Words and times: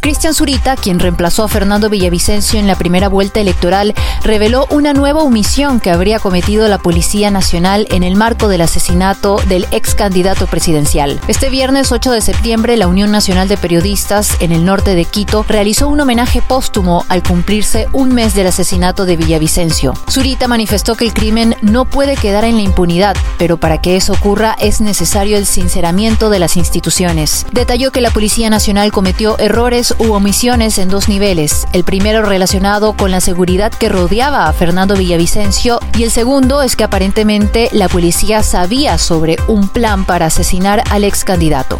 Cristian 0.00 0.32
Zurita, 0.32 0.76
quien 0.76 0.98
reemplazó 0.98 1.44
a 1.44 1.48
Fernando 1.48 1.90
Villavicencio 1.90 2.58
en 2.58 2.66
la 2.66 2.74
primera 2.74 3.10
vuelta 3.10 3.38
electoral, 3.38 3.94
reveló 4.22 4.66
una 4.70 4.94
nueva 4.94 5.22
omisión 5.22 5.78
que 5.78 5.90
habría 5.90 6.18
cometido 6.18 6.66
la 6.68 6.78
Policía 6.78 7.30
Nacional 7.30 7.86
en 7.90 8.02
el 8.02 8.16
marco 8.16 8.48
del 8.48 8.62
asesinato 8.62 9.36
del 9.48 9.66
ex 9.72 9.94
candidato 9.94 10.46
presidencial. 10.46 11.20
Este 11.28 11.50
viernes 11.50 11.92
8 11.92 12.12
de 12.12 12.22
septiembre, 12.22 12.78
la 12.78 12.88
Unión 12.88 13.10
Nacional 13.12 13.46
de 13.46 13.58
Periodistas 13.58 14.38
en 14.40 14.52
el 14.52 14.64
norte 14.64 14.94
de 14.94 15.04
Quito 15.04 15.44
realizó 15.46 15.86
un 15.88 16.00
homenaje 16.00 16.40
póstumo 16.40 17.04
al 17.10 17.22
cumplirse 17.22 17.86
un 17.92 18.14
mes 18.14 18.34
del 18.34 18.46
asesinato 18.46 19.04
de 19.04 19.16
Villavicencio. 19.16 19.92
Zurita 20.08 20.48
manifestó 20.48 20.94
que 20.94 21.04
el 21.04 21.12
crimen 21.12 21.56
no 21.60 21.84
puede 21.84 22.16
quedar 22.16 22.44
en 22.44 22.56
la 22.56 22.62
impunidad, 22.62 23.16
pero 23.36 23.58
para 23.58 23.82
que 23.82 23.96
eso 23.96 24.14
ocurra 24.14 24.56
es 24.58 24.80
necesario 24.80 25.36
el 25.36 25.44
sinceramiento 25.44 26.30
de 26.30 26.38
las 26.38 26.56
instituciones. 26.56 27.44
Detalló 27.52 27.92
que 27.92 28.00
la 28.00 28.10
Policía 28.10 28.48
Nacional 28.48 28.92
cometió 28.92 29.38
errores 29.38 29.89
u 29.98 30.12
omisiones 30.12 30.78
en 30.78 30.88
dos 30.88 31.08
niveles. 31.08 31.66
El 31.72 31.84
primero 31.84 32.22
relacionado 32.22 32.94
con 32.94 33.10
la 33.10 33.20
seguridad 33.20 33.72
que 33.72 33.88
rodeaba 33.88 34.46
a 34.46 34.52
Fernando 34.52 34.96
Villavicencio 34.96 35.80
y 35.96 36.04
el 36.04 36.10
segundo 36.10 36.62
es 36.62 36.76
que 36.76 36.84
aparentemente 36.84 37.68
la 37.72 37.88
policía 37.88 38.42
sabía 38.42 38.98
sobre 38.98 39.36
un 39.48 39.68
plan 39.68 40.04
para 40.04 40.26
asesinar 40.26 40.82
al 40.90 41.04
ex 41.04 41.24
candidato. 41.24 41.78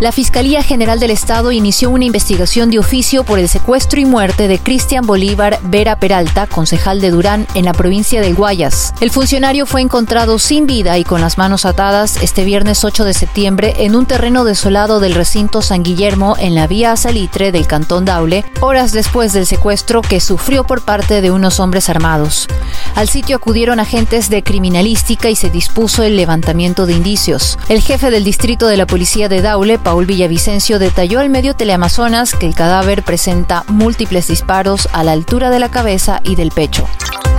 La 0.00 0.10
Fiscalía 0.10 0.62
General 0.64 0.98
del 0.98 1.12
Estado 1.12 1.52
inició 1.52 1.88
una 1.88 2.04
investigación 2.04 2.68
de 2.68 2.80
oficio 2.80 3.22
por 3.22 3.38
el 3.38 3.48
secuestro 3.48 4.00
y 4.00 4.04
muerte 4.04 4.48
de 4.48 4.58
Cristian 4.58 5.06
Bolívar 5.06 5.60
Vera 5.62 6.00
Peralta, 6.00 6.48
concejal 6.48 7.00
de 7.00 7.12
Durán, 7.12 7.46
en 7.54 7.64
la 7.64 7.72
provincia 7.72 8.20
del 8.20 8.34
Guayas. 8.34 8.92
El 9.00 9.12
funcionario 9.12 9.66
fue 9.66 9.82
encontrado 9.82 10.40
sin 10.40 10.66
vida 10.66 10.98
y 10.98 11.04
con 11.04 11.20
las 11.20 11.38
manos 11.38 11.64
atadas 11.64 12.16
este 12.22 12.44
viernes 12.44 12.84
8 12.84 13.04
de 13.04 13.14
septiembre 13.14 13.74
en 13.78 13.94
un 13.94 14.04
terreno 14.04 14.44
desolado 14.44 14.98
del 14.98 15.14
recinto 15.14 15.62
San 15.62 15.84
Guillermo 15.84 16.36
en 16.38 16.56
la 16.56 16.66
vía 16.66 16.96
Salitre 16.96 17.52
del 17.52 17.68
Cantón 17.68 18.04
Daule, 18.04 18.44
horas 18.60 18.90
después 18.90 19.32
del 19.32 19.46
secuestro 19.46 20.02
que 20.02 20.18
sufrió 20.20 20.64
por 20.64 20.82
parte 20.82 21.20
de 21.20 21.30
unos 21.30 21.60
hombres 21.60 21.88
armados. 21.88 22.48
Al 22.96 23.08
sitio 23.08 23.36
acudieron 23.36 23.78
agentes 23.78 24.28
de 24.28 24.42
criminalística 24.42 25.30
y 25.30 25.36
se 25.36 25.50
dispuso 25.50 26.02
el 26.02 26.16
levantamiento 26.16 26.84
de 26.84 26.94
indicios. 26.94 27.58
El 27.68 27.80
jefe 27.80 28.10
del 28.10 28.24
distrito 28.24 28.66
de 28.66 28.76
la 28.76 28.86
policía 28.86 29.28
de 29.28 29.40
Daule, 29.40 29.78
Paul 29.84 30.06
Villavicencio 30.06 30.78
detalló 30.78 31.20
al 31.20 31.28
medio 31.28 31.54
Teleamazonas 31.54 32.34
que 32.34 32.46
el 32.46 32.54
cadáver 32.54 33.02
presenta 33.02 33.64
múltiples 33.68 34.26
disparos 34.26 34.88
a 34.92 35.04
la 35.04 35.12
altura 35.12 35.50
de 35.50 35.58
la 35.58 35.70
cabeza 35.70 36.20
y 36.24 36.36
del 36.36 36.50
pecho. 36.50 36.88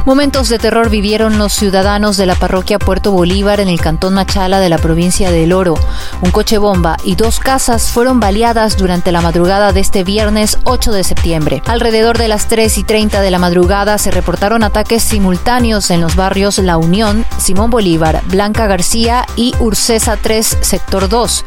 Momentos 0.05 0.49
de 0.49 0.59
terror 0.59 0.91
vivieron 0.91 1.39
los 1.39 1.51
ciudadanos 1.51 2.15
de 2.15 2.27
la 2.27 2.35
parroquia 2.35 2.77
Puerto 2.77 3.11
Bolívar 3.11 3.59
en 3.59 3.69
el 3.69 3.81
cantón 3.81 4.13
Machala 4.13 4.59
de 4.59 4.69
la 4.69 4.77
provincia 4.77 5.31
del 5.31 5.51
Oro. 5.51 5.73
Un 6.21 6.29
coche 6.29 6.59
bomba 6.59 6.95
y 7.03 7.15
dos 7.15 7.39
casas 7.39 7.89
fueron 7.89 8.19
baleadas 8.19 8.77
durante 8.77 9.11
la 9.11 9.21
madrugada 9.21 9.71
de 9.71 9.79
este 9.79 10.03
viernes 10.03 10.59
8 10.63 10.91
de 10.91 11.03
septiembre. 11.03 11.63
Alrededor 11.65 12.19
de 12.19 12.27
las 12.27 12.47
3 12.47 12.77
y 12.77 12.83
30 12.83 13.19
de 13.21 13.31
la 13.31 13.39
madrugada 13.39 13.97
se 13.97 14.11
reportaron 14.11 14.61
ataques 14.61 15.01
simultáneos 15.01 15.89
en 15.89 16.01
los 16.01 16.15
barrios 16.15 16.59
La 16.59 16.77
Unión, 16.77 17.25
Simón 17.39 17.71
Bolívar, 17.71 18.21
Blanca 18.27 18.67
García 18.67 19.25
y 19.35 19.55
Ursesa 19.57 20.17
3, 20.17 20.59
sector 20.61 21.09
2. 21.09 21.45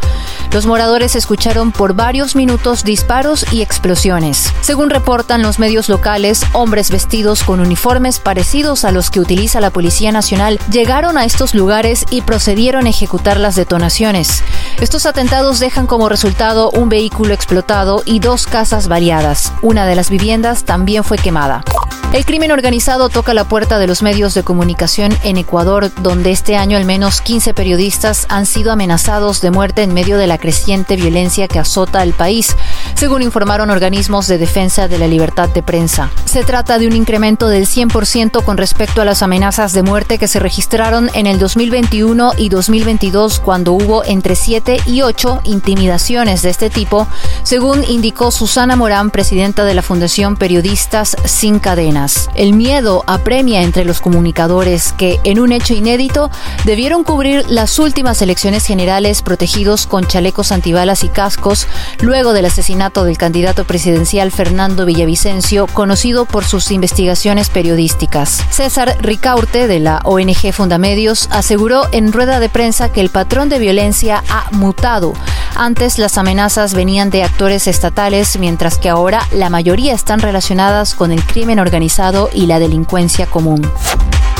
Los 0.50 0.66
moradores 0.66 1.14
escucharon 1.14 1.70
por 1.70 1.94
varios 1.94 2.34
minutos 2.34 2.82
disparos 2.82 3.46
y 3.52 3.62
explosiones. 3.62 4.52
Según 4.62 4.90
reportan 4.90 5.42
los 5.42 5.60
medios 5.60 5.88
locales, 5.88 6.42
hombres 6.54 6.90
vestidos 6.90 7.44
con 7.44 7.60
uniformes 7.60 8.18
parecidos 8.18 8.47
a 8.48 8.92
los 8.92 9.10
que 9.10 9.20
utiliza 9.20 9.60
la 9.60 9.68
Policía 9.68 10.10
Nacional 10.10 10.58
llegaron 10.70 11.18
a 11.18 11.26
estos 11.26 11.54
lugares 11.54 12.06
y 12.10 12.22
procedieron 12.22 12.86
a 12.86 12.88
ejecutar 12.88 13.38
las 13.38 13.56
detonaciones. 13.56 14.42
Estos 14.80 15.04
atentados 15.04 15.58
dejan 15.58 15.86
como 15.86 16.08
resultado 16.08 16.70
un 16.70 16.88
vehículo 16.88 17.34
explotado 17.34 18.02
y 18.06 18.20
dos 18.20 18.46
casas 18.46 18.88
variadas. 18.88 19.52
Una 19.60 19.84
de 19.84 19.96
las 19.96 20.08
viviendas 20.08 20.64
también 20.64 21.04
fue 21.04 21.18
quemada. 21.18 21.62
El 22.10 22.24
crimen 22.24 22.50
organizado 22.52 23.10
toca 23.10 23.34
la 23.34 23.44
puerta 23.44 23.78
de 23.78 23.86
los 23.86 24.02
medios 24.02 24.32
de 24.32 24.42
comunicación 24.42 25.12
en 25.24 25.36
Ecuador, 25.36 25.92
donde 26.00 26.30
este 26.30 26.56
año 26.56 26.78
al 26.78 26.86
menos 26.86 27.20
15 27.20 27.52
periodistas 27.52 28.24
han 28.30 28.46
sido 28.46 28.72
amenazados 28.72 29.42
de 29.42 29.50
muerte 29.50 29.82
en 29.82 29.92
medio 29.92 30.16
de 30.16 30.26
la 30.26 30.38
creciente 30.38 30.96
violencia 30.96 31.48
que 31.48 31.58
azota 31.58 32.00
al 32.00 32.14
país, 32.14 32.56
según 32.94 33.20
informaron 33.20 33.68
organismos 33.68 34.26
de 34.26 34.38
defensa 34.38 34.88
de 34.88 34.96
la 34.96 35.06
libertad 35.06 35.50
de 35.50 35.62
prensa. 35.62 36.10
Se 36.24 36.44
trata 36.44 36.78
de 36.78 36.86
un 36.86 36.96
incremento 36.96 37.48
del 37.48 37.66
100% 37.66 38.42
con 38.42 38.56
respecto 38.56 39.02
a 39.02 39.04
las 39.04 39.22
amenazas 39.22 39.74
de 39.74 39.82
muerte 39.82 40.16
que 40.16 40.28
se 40.28 40.40
registraron 40.40 41.10
en 41.12 41.26
el 41.26 41.38
2021 41.38 42.32
y 42.38 42.48
2022 42.48 43.38
cuando 43.38 43.74
hubo 43.74 44.02
entre 44.02 44.34
7 44.34 44.78
y 44.86 45.02
8 45.02 45.42
intimidaciones 45.44 46.40
de 46.40 46.48
este 46.48 46.70
tipo, 46.70 47.06
según 47.42 47.84
indicó 47.84 48.30
Susana 48.30 48.76
Morán, 48.76 49.10
presidenta 49.10 49.66
de 49.66 49.74
la 49.74 49.82
Fundación 49.82 50.36
Periodistas 50.36 51.14
Sin 51.26 51.58
Cadena. 51.58 51.97
El 52.34 52.52
miedo 52.52 53.02
apremia 53.08 53.62
entre 53.62 53.84
los 53.84 54.00
comunicadores 54.00 54.92
que, 54.92 55.18
en 55.24 55.40
un 55.40 55.50
hecho 55.50 55.74
inédito, 55.74 56.30
debieron 56.64 57.02
cubrir 57.02 57.44
las 57.48 57.78
últimas 57.80 58.22
elecciones 58.22 58.64
generales 58.64 59.22
protegidos 59.22 59.86
con 59.86 60.06
chalecos 60.06 60.52
antibalas 60.52 61.02
y 61.02 61.08
cascos 61.08 61.66
luego 62.00 62.32
del 62.34 62.44
asesinato 62.44 63.02
del 63.02 63.18
candidato 63.18 63.64
presidencial 63.64 64.30
Fernando 64.30 64.86
Villavicencio, 64.86 65.66
conocido 65.66 66.24
por 66.24 66.44
sus 66.44 66.70
investigaciones 66.70 67.48
periodísticas. 67.50 68.44
César 68.50 68.96
Ricaurte, 69.00 69.66
de 69.66 69.80
la 69.80 70.00
ONG 70.04 70.52
Fundamedios, 70.52 71.28
aseguró 71.32 71.82
en 71.90 72.12
rueda 72.12 72.38
de 72.38 72.48
prensa 72.48 72.92
que 72.92 73.00
el 73.00 73.10
patrón 73.10 73.48
de 73.48 73.58
violencia 73.58 74.22
ha 74.28 74.48
mutado. 74.52 75.14
Antes 75.60 75.98
las 75.98 76.18
amenazas 76.18 76.72
venían 76.72 77.10
de 77.10 77.24
actores 77.24 77.66
estatales, 77.66 78.38
mientras 78.38 78.78
que 78.78 78.88
ahora 78.88 79.26
la 79.32 79.50
mayoría 79.50 79.92
están 79.92 80.20
relacionadas 80.20 80.94
con 80.94 81.10
el 81.10 81.20
crimen 81.24 81.58
organizado 81.58 82.30
y 82.32 82.46
la 82.46 82.60
delincuencia 82.60 83.26
común. 83.26 83.68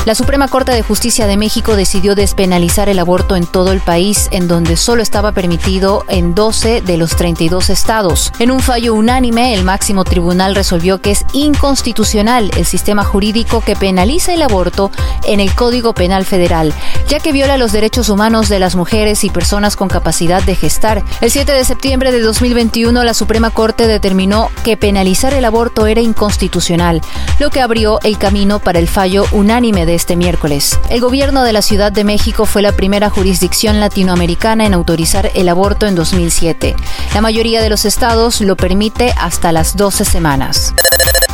La 0.09 0.15
Suprema 0.15 0.47
Corte 0.47 0.71
de 0.71 0.81
Justicia 0.81 1.27
de 1.27 1.37
México 1.37 1.75
decidió 1.75 2.15
despenalizar 2.15 2.89
el 2.89 2.97
aborto 2.97 3.35
en 3.35 3.45
todo 3.45 3.71
el 3.71 3.79
país, 3.79 4.27
en 4.31 4.47
donde 4.47 4.75
solo 4.75 5.03
estaba 5.03 5.33
permitido 5.33 6.03
en 6.07 6.33
12 6.33 6.81
de 6.81 6.97
los 6.97 7.15
32 7.15 7.69
estados. 7.69 8.33
En 8.39 8.49
un 8.49 8.59
fallo 8.59 8.95
unánime, 8.95 9.53
el 9.53 9.63
máximo 9.63 10.05
tribunal 10.05 10.55
resolvió 10.55 10.99
que 10.99 11.11
es 11.11 11.25
inconstitucional 11.33 12.49
el 12.57 12.65
sistema 12.65 13.03
jurídico 13.03 13.61
que 13.61 13.75
penaliza 13.75 14.33
el 14.33 14.41
aborto 14.41 14.89
en 15.25 15.41
el 15.41 15.53
Código 15.53 15.93
Penal 15.93 16.25
Federal, 16.25 16.73
ya 17.07 17.19
que 17.19 17.31
viola 17.31 17.59
los 17.59 17.71
derechos 17.71 18.09
humanos 18.09 18.49
de 18.49 18.57
las 18.57 18.75
mujeres 18.75 19.23
y 19.23 19.29
personas 19.29 19.75
con 19.75 19.89
capacidad 19.89 20.41
de 20.41 20.55
gestar. 20.55 21.03
El 21.21 21.29
7 21.29 21.51
de 21.51 21.63
septiembre 21.63 22.11
de 22.11 22.21
2021, 22.21 23.03
la 23.03 23.13
Suprema 23.13 23.51
Corte 23.51 23.85
determinó 23.85 24.49
que 24.63 24.75
penalizar 24.75 25.35
el 25.35 25.45
aborto 25.45 25.85
era 25.85 26.01
inconstitucional, 26.01 26.99
lo 27.37 27.51
que 27.51 27.61
abrió 27.61 27.99
el 28.01 28.17
camino 28.17 28.57
para 28.57 28.79
el 28.79 28.87
fallo 28.87 29.27
unánime 29.33 29.85
de 29.85 29.98
este 29.99 30.15
miércoles. 30.15 30.79
El 30.89 31.01
gobierno 31.01 31.43
de 31.43 31.51
la 31.51 31.61
Ciudad 31.61 31.91
de 31.91 32.05
México 32.05 32.45
fue 32.45 32.61
la 32.61 32.71
primera 32.71 33.09
jurisdicción 33.09 33.81
latinoamericana 33.81 34.65
en 34.65 34.73
autorizar 34.73 35.29
el 35.35 35.49
aborto 35.49 35.87
en 35.87 35.95
2007. 35.95 36.73
La 37.13 37.19
mayoría 37.19 37.61
de 37.61 37.69
los 37.69 37.83
estados 37.83 38.39
lo 38.39 38.55
permite 38.55 39.13
hasta 39.17 39.51
las 39.51 39.75
12 39.75 40.05
semanas. 40.05 40.73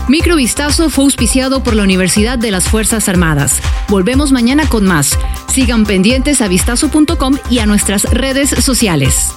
Microvistazo 0.08 0.90
fue 0.90 1.04
auspiciado 1.04 1.62
por 1.62 1.76
la 1.76 1.84
Universidad 1.84 2.40
de 2.40 2.50
las 2.50 2.64
Fuerzas 2.64 3.08
Armadas. 3.08 3.62
Volvemos 3.88 4.32
mañana 4.32 4.68
con 4.68 4.84
más. 4.84 5.12
Sigan 5.54 5.86
pendientes 5.86 6.42
a 6.42 6.48
vistazo.com 6.48 7.38
y 7.52 7.60
a 7.60 7.68
nuestras 7.68 8.04
redes 8.06 8.50
sociales. 8.50 9.36